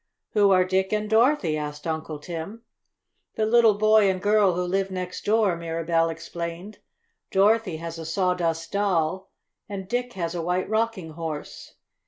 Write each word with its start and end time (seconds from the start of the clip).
"Who 0.31 0.49
are 0.49 0.65
Dick 0.65 0.91
and 0.91 1.07
Dorothy?" 1.07 1.55
asked 1.55 1.85
Uncle 1.85 2.17
Tim. 2.17 2.63
"The 3.35 3.45
little 3.45 3.75
boy 3.75 4.09
and 4.09 4.19
girl 4.19 4.55
who 4.55 4.63
live 4.63 4.89
next 4.89 5.25
door," 5.25 5.55
Mirabell 5.55 6.09
explained. 6.09 6.79
"Dorothy 7.29 7.77
has 7.77 7.99
a 7.99 8.05
Sawdust 8.07 8.71
Doll, 8.71 9.29
and 9.69 9.87
Dick 9.87 10.13
has 10.13 10.33
a 10.33 10.41
White 10.41 10.67
Rocking 10.67 11.11
Horse. 11.11 11.75